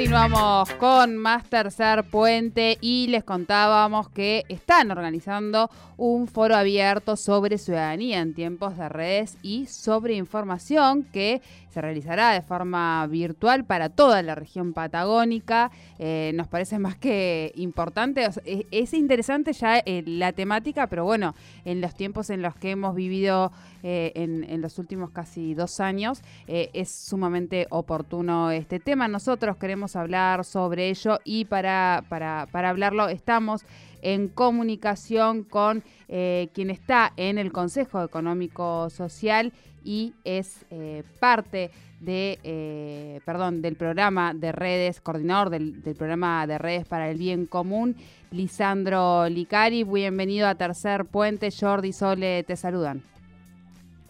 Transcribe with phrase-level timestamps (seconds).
[0.00, 5.68] Continuamos con más tercer puente y les contábamos que están organizando
[5.98, 12.32] un foro abierto sobre ciudadanía en tiempos de redes y sobre información que se realizará
[12.32, 15.70] de forma virtual para toda la región patagónica.
[15.98, 18.26] Eh, nos parece más que importante,
[18.70, 21.34] es, interesante ya eh, la temática, pero bueno,
[21.66, 26.22] en los tiempos en los que hemos vivido eh, en, los últimos casi dos años,
[26.46, 29.08] es sumamente oportuno este tema.
[29.08, 33.64] Nosotros queremos hablar sobre ello y para, para, para hablarlo estamos
[34.02, 39.52] en comunicación con quien está en el Consejo Económico Social
[39.84, 46.58] y es eh, parte de, eh, perdón, del programa de redes, coordinador del, programa de
[46.58, 47.96] redes para el bien común,
[48.30, 49.84] Lisandro Licari.
[49.84, 51.50] Bienvenido a Tercer Puente.
[51.50, 53.02] Jordi Sole te saludan.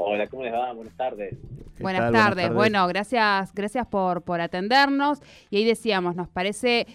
[0.02, 0.72] Hola, ¿cómo les va?
[0.72, 1.36] Buenas tardes.
[1.78, 2.50] Buenas tardes.
[2.54, 5.20] Bueno, gracias, gracias por, por atendernos.
[5.50, 6.86] Y ahí decíamos, nos parece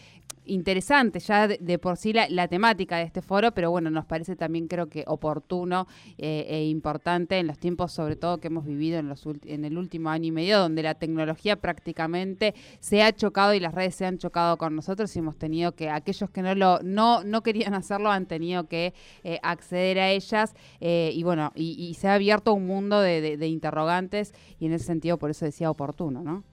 [0.45, 4.67] interesante ya de, por sí la, temática de este foro, pero bueno, nos parece también
[4.67, 9.09] creo que oportuno eh, e importante en los tiempos sobre todo que hemos vivido en,
[9.09, 13.59] los en el último año y medio, donde la tecnología prácticamente se ha chocado y
[13.59, 16.79] las redes se han chocado con nosotros y hemos tenido que, aquellos que no lo
[16.83, 21.93] no, no querían hacerlo han tenido que eh, acceder a ellas eh, y bueno, y,
[21.95, 25.71] se ha abierto un mundo de, de interrogantes y en ese sentido por eso decía
[25.71, 26.43] oportuno, ¿no?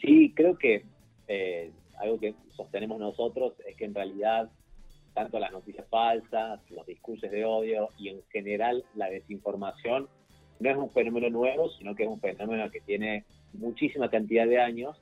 [0.00, 0.84] Sí, creo que
[2.04, 4.50] algo que sostenemos nosotros es que en realidad
[5.14, 10.08] tanto las noticias falsas, los discursos de odio y en general la desinformación
[10.60, 14.60] no es un fenómeno nuevo, sino que es un fenómeno que tiene muchísima cantidad de
[14.60, 15.00] años.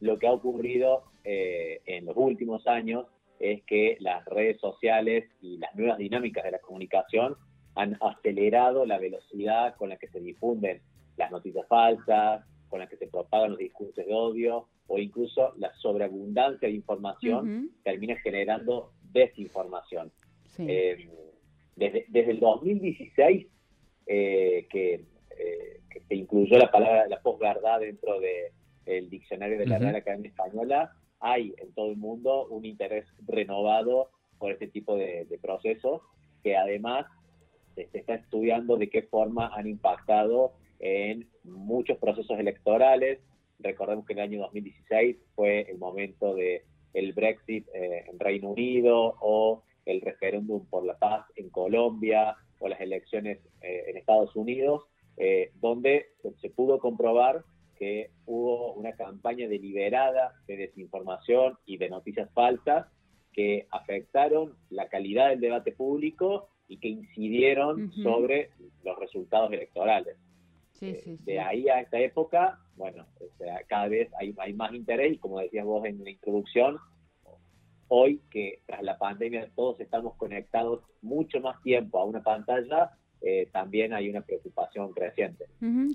[0.00, 3.06] Lo que ha ocurrido eh, en los últimos años
[3.38, 7.36] es que las redes sociales y las nuevas dinámicas de la comunicación
[7.74, 10.80] han acelerado la velocidad con la que se difunden
[11.16, 15.74] las noticias falsas, con las que se propagan los discursos de odio o incluso la
[15.74, 20.10] sobreabundancia de información termina generando desinformación.
[20.58, 21.08] Eh,
[21.76, 23.46] desde, el 2016
[24.06, 29.78] eh, que, eh, que, se incluyó la palabra la posverdad dentro del diccionario de la
[29.78, 35.26] Real Academia Española, hay en todo el mundo un interés renovado por este tipo de,
[35.40, 36.02] procesos
[36.42, 37.06] que además
[37.74, 43.20] se está estudiando de qué forma han impactado en muchos procesos electorales,
[43.62, 46.64] Recordemos que en el año 2016 fue el momento de
[46.94, 52.68] el Brexit eh, en Reino Unido o el referéndum por la paz en Colombia o
[52.68, 54.84] las elecciones eh, en Estados Unidos,
[55.16, 56.06] eh, donde
[56.40, 57.44] se pudo comprobar
[57.78, 62.86] que hubo una campaña deliberada de desinformación y de noticias falsas
[63.32, 68.50] que afectaron la calidad del debate público y que incidieron sobre
[68.84, 70.16] los resultados electorales.
[70.80, 73.06] Eh, de ahí a esta época, bueno,
[73.68, 76.78] cada vez hay, más interés y como decías vos en la introducción,
[77.88, 83.48] hoy que tras la pandemia todos estamos conectados mucho más tiempo a una pantalla, eh,
[83.52, 85.44] también hay una preocupación creciente.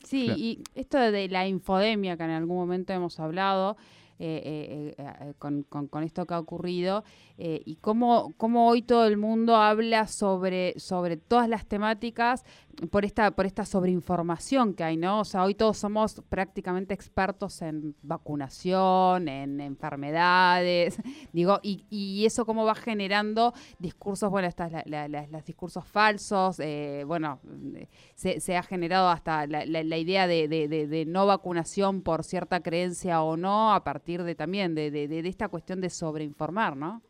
[0.03, 3.77] sí, y esto de la infodemia que en algún momento hemos hablado,
[4.17, 4.95] eh,
[5.39, 7.03] con, con, esto que ha ocurrido
[7.37, 12.45] y cómo, cómo hoy todo el mundo habla sobre, sobre todas las temáticas,
[12.91, 15.21] por esta, por esta sobreinformación que hay, ¿no?
[15.21, 20.97] O sea, hoy todos somos prácticamente expertos en vacunación, en enfermedades,
[21.33, 24.71] digo, y, y eso cómo va generando discursos, bueno, estas
[25.31, 27.39] los discursos falsos, eh, bueno,
[28.15, 32.61] se, se, ha generado hasta la, la idea de, de, de, no vacunación por cierta
[32.61, 37.01] creencia o no, a partir de también de, de esta cuestión de sobreinformar, ¿no?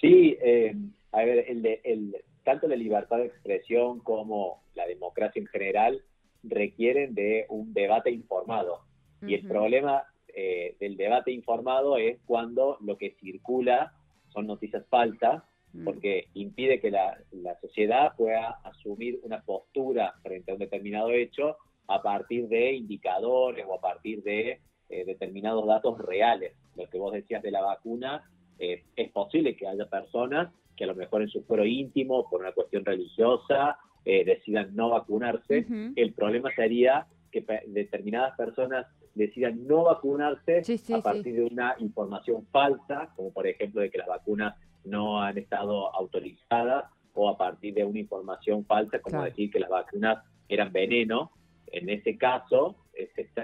[0.00, 0.74] Sí, eh,
[1.12, 6.02] a ver, el, el tanto la libertad de expresión como la democracia en general
[6.42, 8.80] requieren de un debate informado.
[9.24, 10.02] Y el problema
[10.34, 13.92] eh, del debate informado es cuando lo que circula
[14.30, 15.84] son noticias falsas, mm.
[15.84, 17.18] porque impide que la,
[17.60, 21.56] sociedad pueda asumir una postura frente a un determinado hecho
[21.86, 26.54] a partir de indicadores o a partir de eh, determinados datos reales.
[26.74, 28.28] Lo que vos decías de la vacuna,
[28.58, 32.40] eh, es posible que haya personas que a lo mejor en su foro íntimo, por
[32.40, 35.66] una cuestión religiosa, eh, decidan no vacunarse.
[35.96, 40.62] El problema sería que determinadas personas decidan no vacunarse
[40.94, 44.54] a partir de una información falsa, como por ejemplo de que las vacunas
[44.84, 49.70] no han estado autorizadas, o a partir de una información falsa, como decir que las
[49.70, 51.30] vacunas eran veneno.
[51.66, 52.76] En ese caso,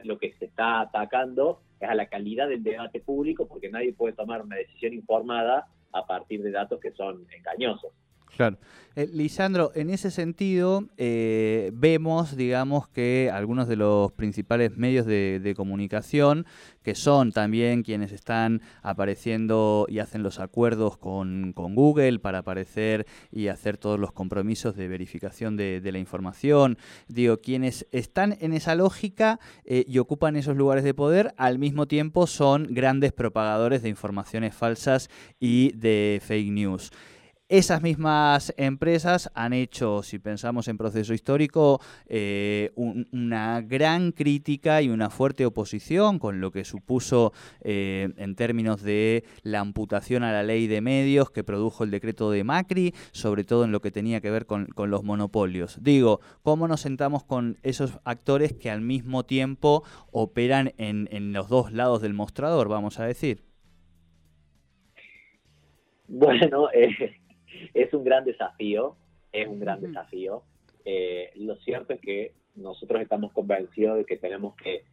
[0.05, 4.15] lo que se está atacando es a la calidad del debate público porque nadie puede
[4.15, 7.93] tomar una decisión informada a partir de datos que son engañosos.
[8.37, 8.59] Claro.
[8.99, 15.55] Eh, Lisandro, en ese sentido, eh, vemos, digamos, que algunos de los principales medios de,
[15.57, 16.47] comunicación,
[16.83, 23.47] que son también quienes están apareciendo y hacen los acuerdos con, Google para aparecer y
[23.47, 26.77] hacer todos los compromisos de verificación de, la información,
[27.07, 31.87] digo, quienes están en esa lógica eh, y ocupan esos lugares de poder, al mismo
[31.87, 35.09] tiempo son grandes propagadores de informaciones falsas
[35.39, 36.91] y de fake news.
[37.51, 44.91] Esas mismas empresas han hecho, si pensamos en proceso histórico, eh, una gran crítica y
[44.91, 50.43] una fuerte oposición con lo que supuso eh, en términos de la amputación a la
[50.43, 54.21] ley de medios que produjo el decreto de Macri, sobre todo en lo que tenía
[54.21, 55.83] que ver con, los monopolios.
[55.83, 61.73] Digo, ¿cómo nos sentamos con esos actores que al mismo tiempo operan en, los dos
[61.73, 63.43] lados del mostrador, vamos a decir?
[66.09, 67.17] Bueno, eh,
[67.75, 68.97] es un gran desafío,
[69.33, 70.43] es un gran desafío.
[70.85, 74.85] Eh, lo cierto es que nosotros estamos convencidos de que tenemos que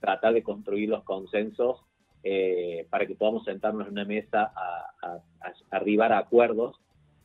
[0.00, 1.82] tratar de construir los consensos
[2.22, 5.20] eh, para que podamos sentarnos en una mesa a,
[5.70, 6.80] arribar a acuerdos,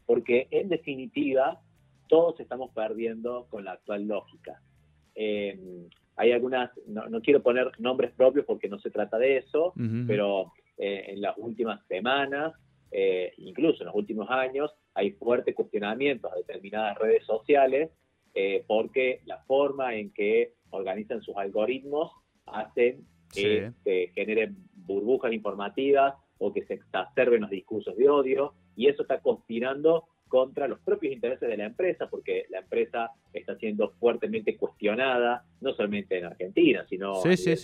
[0.05, 1.61] porque en definitiva
[2.07, 4.61] todos estamos perdiendo con la actual lógica.
[5.15, 9.73] Eh, hay algunas, no, quiero poner nombres propios porque no se trata de eso,
[10.05, 12.53] pero en las últimas semanas
[12.91, 17.91] eh, incluso últimos años, hay fuertes cuestionamientos a determinadas redes sociales
[18.33, 22.11] eh, porque la forma en que organizan sus algoritmos
[22.45, 28.87] hacen que se generen burbujas informativas o que se exacerben los discursos de odio y
[28.87, 33.91] eso está conspirando contra los propios intereses de la empresa, porque la empresa está siendo
[33.99, 37.55] fuertemente cuestionada, no solamente en Argentina, sino sí, sí,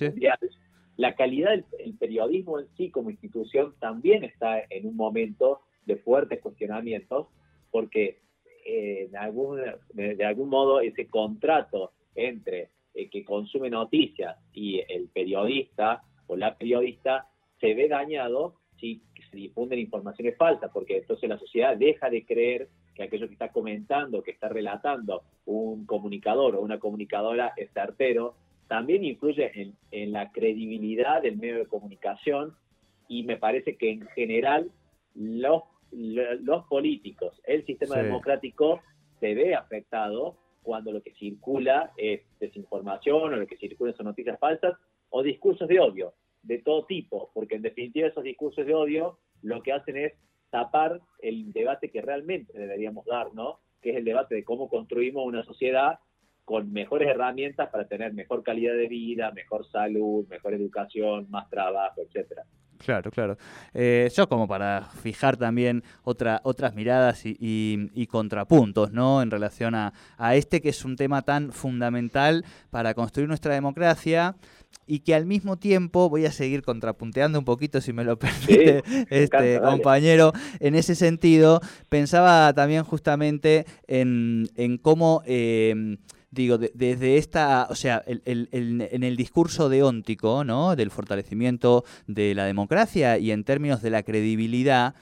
[0.98, 6.42] la calidad del periodismo en sí como institución también está en un momento de fuertes
[6.42, 7.28] cuestionamientos,
[7.72, 8.20] porque
[8.66, 9.62] eh, de, algún,
[9.94, 16.58] de, algún modo ese contrato entre el que consume noticias y el periodista o la
[16.58, 17.28] periodista
[17.60, 22.70] se ve dañado si se difunden informaciones falsas, porque entonces la sociedad deja de creer
[22.94, 28.36] que aquello que está comentando, que está relatando un comunicador o una comunicadora es certero,
[28.68, 32.56] también influye en, la credibilidad del medio de comunicación
[33.08, 34.72] y me parece que en general
[35.14, 38.82] los, los políticos, el sistema democrático
[39.20, 44.40] se ve afectado cuando lo que circula es desinformación o lo que circula son noticias
[44.40, 44.74] falsas
[45.10, 49.62] o discursos de odio de todo tipo, porque en definitiva esos discursos de odio lo
[49.64, 50.14] que hacen es
[50.50, 53.60] tapar el debate que realmente deberíamos dar, ¿no?
[53.82, 56.00] Que es el debate de cómo construimos una sociedad
[56.46, 62.02] con mejores herramientas para tener mejor calidad de vida, mejor salud, mejor educación, más trabajo,
[62.02, 62.44] etcétera.
[62.78, 63.38] Claro, claro.
[63.74, 69.22] Eh, yo como para fijar también otra, otras miradas y, contrapuntos, ¿no?
[69.22, 69.94] En relación a,
[70.34, 74.36] este que es un tema tan fundamental para construir nuestra democracia
[74.88, 78.84] y que al mismo tiempo voy a seguir contrapunteando un poquito, si me lo permite,
[79.10, 80.34] este compañero.
[80.60, 85.98] En ese sentido, pensaba también justamente en, en cómo eh,
[86.36, 90.76] digo, desde esta, o sea, en el discurso deóntico, ¿no?
[90.76, 94.96] Del fortalecimiento de la democracia y en términos de la credibilidad,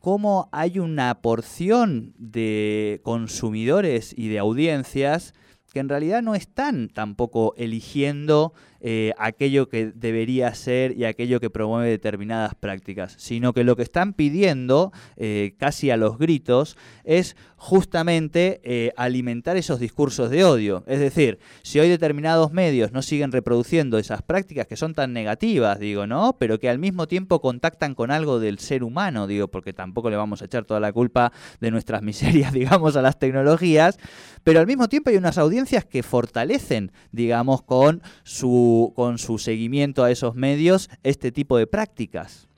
[0.00, 5.34] cómo hay una porción de consumidores y de audiencias
[5.72, 8.54] que en realidad no están tampoco eligiendo
[8.86, 13.82] eh, aquello que debería ser y aquello que promueve determinadas prácticas, sino que lo que
[13.82, 20.84] están pidiendo, eh, casi a los gritos, es justamente eh, alimentar esos discursos de odio.
[20.86, 25.78] Es decir, si hoy determinados medios no siguen reproduciendo esas prácticas que son tan negativas,
[25.78, 26.36] digo, ¿no?
[26.38, 30.16] Pero que al mismo tiempo contactan con algo del ser humano, digo, porque tampoco le
[30.16, 33.98] vamos a echar toda la culpa de nuestras miserias, digamos, a las tecnologías,
[34.42, 40.04] pero al mismo tiempo hay unas audiencias que fortalecen, digamos, con su, con su seguimiento
[40.04, 42.48] a esos medios este tipo de prácticas.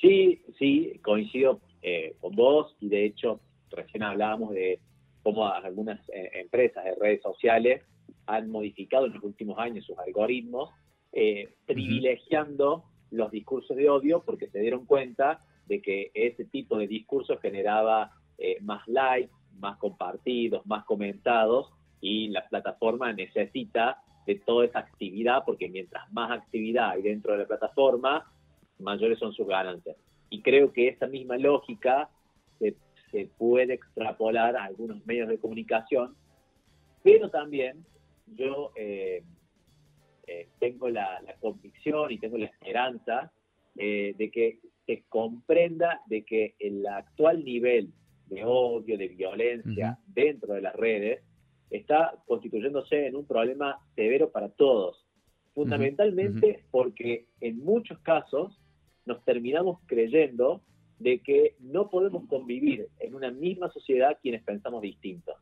[0.00, 4.80] Sí, sí, coincido eh, con vos y de hecho recién hablábamos de
[5.22, 7.82] cómo algunas eh, empresas de redes sociales
[8.26, 10.70] han modificado en los últimos años sus algoritmos,
[11.12, 16.86] eh, privilegiando los discursos de odio porque se dieron cuenta de que ese tipo de
[16.86, 18.12] discurso generaba
[18.60, 25.68] más likes, más compartidos, más comentados y la plataforma necesita de toda esa actividad porque
[25.68, 28.30] mientras más actividad hay dentro de la plataforma,
[28.78, 29.96] mayores son sus ganancias.
[30.30, 32.10] Y creo que esa misma lógica
[32.58, 32.76] se,
[33.38, 36.14] puede extrapolar a algunos medios de comunicación,
[37.02, 37.86] pero también
[38.26, 39.24] yo eh,
[40.58, 43.32] tengo la, convicción y tengo la esperanza
[43.74, 47.92] de que se comprenda de que el actual nivel
[48.26, 51.22] de odio, de violencia dentro de las redes,
[51.70, 55.04] está constituyéndose en un problema severo para todos.
[55.54, 58.58] Fundamentalmente porque en muchos casos
[59.06, 60.62] nos terminamos creyendo
[60.98, 65.36] de que no podemos convivir en una misma sociedad quienes pensamos distintos.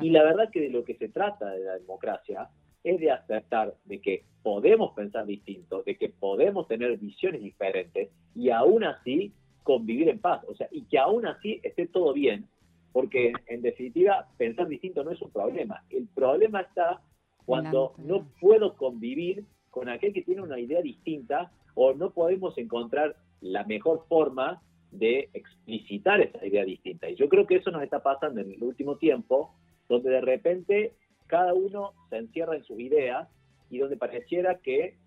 [0.00, 2.48] Y la verdad que de lo que se trata de la democracia
[2.84, 8.50] es de aceptar de que podemos pensar distinto, de que podemos tener visiones diferentes y
[8.50, 12.48] aún así convivir en paz, o sea, y que aún así esté todo bien,
[12.92, 17.00] porque en definitiva pensar distinto no es un problema, el problema está
[17.44, 23.16] cuando no puedo convivir con aquel que tiene una idea distinta o no podemos encontrar
[23.40, 27.08] la mejor forma de explicitar esa idea distinta.
[27.08, 29.54] Y yo creo que eso nos está pasando en el último tiempo,
[29.88, 30.92] donde de repente
[31.26, 33.28] cada uno se encierra en sus ideas
[33.70, 34.98] y donde pareciera que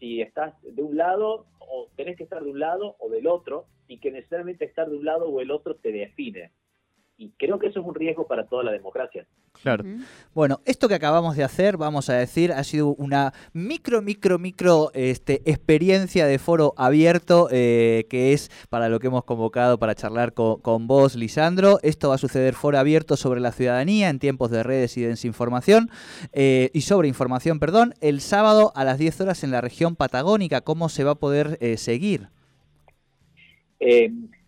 [0.00, 3.66] si estás de un lado, o tenés que estar de un lado o del otro,
[3.86, 6.50] y que necesariamente estar de un lado o el otro te define
[7.20, 9.26] y creo que eso es un riesgo para toda la democracia.
[9.60, 9.84] Claro.
[10.34, 14.92] Bueno, esto que acabamos de hacer, vamos a decir, ha sido una micro, micro, micro
[14.94, 20.32] este, experiencia de foro abierto, eh, que es para lo que hemos convocado para charlar
[20.32, 21.80] con, vos, Lisandro.
[21.82, 25.90] Esto va a suceder foro abierto sobre la ciudadanía en tiempos de redes y desinformación,
[26.32, 30.60] eh, y sobre información, perdón, el sábado a las 10 horas en la región patagónica.
[30.60, 32.28] ¿Cómo se va a poder eh, seguir?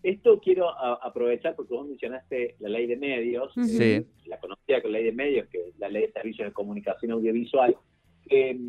[0.03, 0.69] Eh, esto quiero
[1.03, 3.53] aprovechar porque vos mencionaste la ley de medios,
[4.25, 7.11] la conocida con la ley de medios, que es la ley de servicios de comunicación
[7.11, 7.75] audiovisual,
[8.27, 8.59] que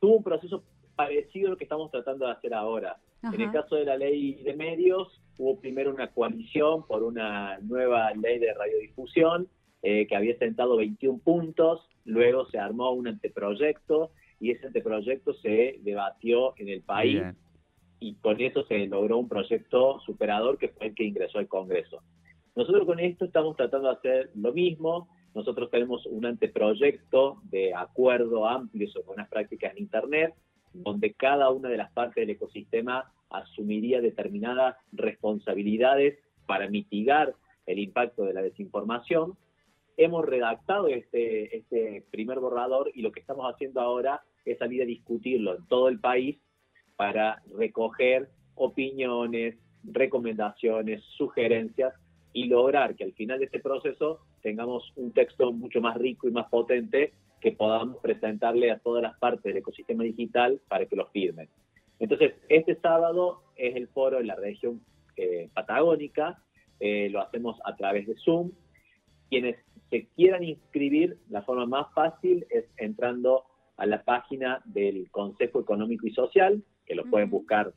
[0.00, 2.98] tuvo un proceso parecido a lo que estamos tratando de hacer ahora.
[3.22, 8.12] En el caso de la ley de medios, hubo primero una coalición por una nueva
[8.12, 9.48] ley de radiodifusión
[9.82, 15.78] eh, que había sentado 21 puntos, luego se armó un anteproyecto y ese anteproyecto se
[15.80, 17.22] debatió en el país
[18.04, 22.02] y con eso se logró un proyecto superador que fue el que ingresó al Congreso.
[22.54, 25.08] Nosotros con esto estamos tratando de hacer lo mismo.
[25.34, 30.34] Nosotros tenemos un anteproyecto de acuerdo amplio sobre unas prácticas en Internet,
[30.74, 37.34] donde cada una de las partes del ecosistema asumiría determinadas responsabilidades para mitigar
[37.64, 39.32] el impacto de la desinformación.
[39.96, 44.86] Hemos redactado este, este primer borrador y lo que estamos haciendo ahora es salir a
[44.86, 46.38] discutirlo en todo el país
[46.96, 51.94] para recoger opiniones, recomendaciones, sugerencias
[52.32, 56.32] y lograr que al final de este proceso tengamos un texto mucho más rico y
[56.32, 61.06] más potente que podamos presentarle a todas las partes del ecosistema digital para que lo
[61.06, 61.48] firmen.
[61.98, 64.80] Entonces, este sábado es el foro en la región
[65.16, 66.42] eh, patagónica,
[66.80, 68.50] eh, lo hacemos a través de Zoom.
[69.30, 69.56] Quienes
[69.90, 73.44] se quieran inscribir, la forma más fácil es entrando
[73.76, 77.72] a la página del Consejo Económico y Social, que lo pueden buscar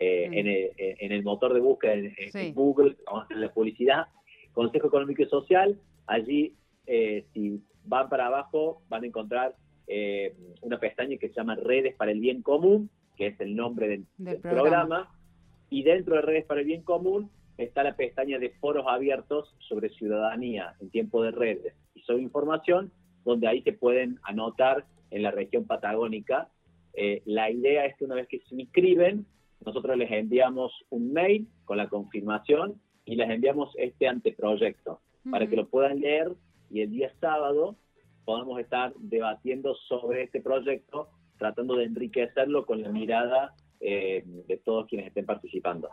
[0.00, 0.30] eh,
[0.76, 4.06] eh, en, el, motor de búsqueda en, Google, vamos a hacer la publicidad,
[4.52, 6.54] Consejo Económico y Social, allí
[6.86, 9.54] eh, si van para abajo van a encontrar
[10.60, 14.04] una pestaña que se llama Redes para el Bien Común, que es el nombre del,
[14.40, 14.50] programa.
[14.50, 15.14] programa,
[15.70, 19.88] y dentro de Redes para el Bien Común está la pestaña de foros abiertos sobre
[19.88, 21.74] ciudadanía en tiempo de redes.
[21.94, 22.92] Y sobre información,
[23.24, 26.50] donde ahí se pueden anotar en la región patagónica
[27.00, 29.24] eh, la idea es que una vez que se inscriben,
[29.64, 35.00] nosotros les enviamos un mail con la confirmación y les enviamos este anteproyecto
[35.30, 36.32] para que lo puedan leer
[36.70, 37.76] y el día sábado
[38.24, 44.88] podamos estar debatiendo sobre este proyecto, tratando de enriquecerlo con la mirada eh, de todos
[44.88, 45.88] quienes estén participando.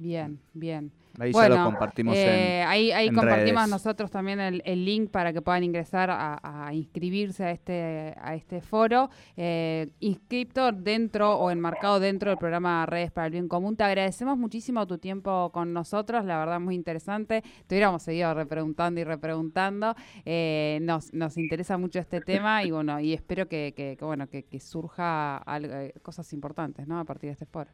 [0.00, 0.90] Bien, bien.
[1.18, 5.62] Ahí ya lo compartimos eh, Ahí, ahí compartimos nosotros también el, link para que puedan
[5.62, 9.10] ingresar a, inscribirse a este, a este foro.
[9.36, 13.76] Eh, inscripto dentro o enmarcado dentro del programa Redes para el Bien Común.
[13.76, 17.42] Te agradecemos muchísimo tu tiempo con nosotros, la verdad muy interesante.
[17.66, 19.94] Te hubiéramos seguido repreguntando y repreguntando.
[20.24, 24.60] Eh, nos, nos interesa mucho este tema y bueno, y espero que, que, bueno, que,
[24.60, 26.98] surja eh, cosas importantes ¿no?
[26.98, 27.70] a partir de este foro.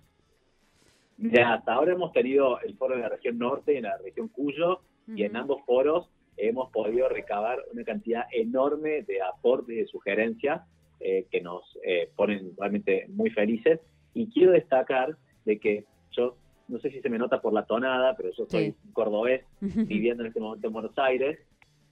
[1.19, 4.29] Ya hasta ahora hemos tenido el foro en la región norte y en la región
[4.29, 9.87] Cuyo, y en ambos foros hemos podido recabar una cantidad enorme de aportes y de
[9.87, 10.63] sugerencias
[11.01, 13.81] eh, que nos eh, ponen realmente muy felices.
[14.15, 16.37] Y quiero destacar de que yo,
[16.69, 20.29] no sé si se me nota por la tonada, pero yo soy cordobés viviendo en
[20.29, 21.39] este momento en Buenos Aires,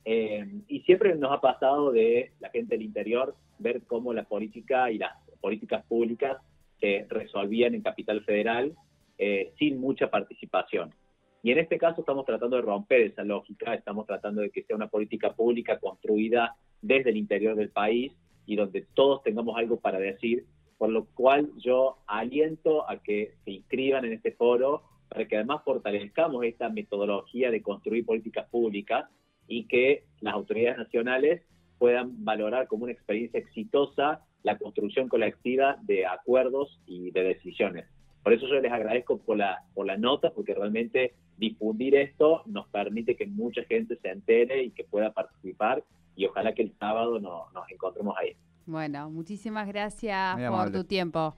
[0.04, 4.90] eh, y siempre nos ha pasado de la gente del interior ver cómo la política
[4.90, 6.37] y las políticas públicas
[6.81, 8.75] se resolvían en Capital Federal
[9.18, 10.94] eh, sin mucha participación.
[11.42, 14.76] Y en este caso estamos tratando de romper esa lógica, estamos tratando de que sea
[14.76, 18.12] una política pública construida desde el interior del país
[18.47, 20.47] y donde todos tengamos algo para decir,
[20.78, 25.62] por lo cual yo aliento a que se inscriban en este foro para que además
[25.64, 29.09] fortalezcamos esta metodología de construir políticas públicas
[29.47, 31.42] y que las autoridades nacionales
[31.78, 37.87] puedan valorar como una experiencia exitosa la construcción colectiva de acuerdos y de decisiones.
[38.25, 42.66] Por eso yo les agradezco por la, por la nota, porque realmente difundir esto nos
[42.69, 45.85] permite que mucha gente se entere y que pueda participar
[46.16, 48.35] y ojalá que el sábado nos encontremos ahí.
[48.66, 51.37] Bueno, muchísimas gracias por tu tiempo.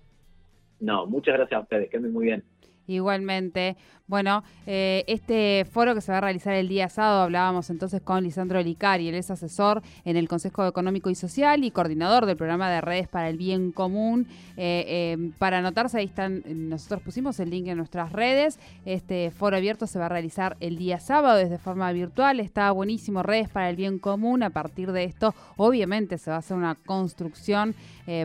[0.78, 2.44] No, muchas gracias a ustedes, que anden muy bien.
[2.86, 3.76] Igualmente,
[4.08, 8.22] bueno, eh, este foro que se va a realizar el día sábado, hablábamos entonces con
[8.22, 12.70] Lisandro Licari, él es asesor en el Consejo Económico y Social y coordinador del programa
[12.70, 14.28] de redes para el bien común.
[14.56, 18.60] Eh, eh, para anotarse, ahí están, nosotros pusimos el link en nuestras redes.
[18.84, 22.38] Este foro abierto se va a realizar el día sábado desde forma virtual.
[22.38, 24.44] Está buenísimo, redes para el bien común.
[24.44, 27.74] A partir de esto, obviamente, se va a hacer una construcción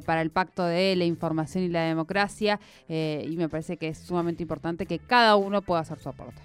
[0.06, 4.44] para el pacto de la información y la democracia y me parece que es sumamente
[4.44, 6.41] importante importante que cada uno pueda hacer su aporte.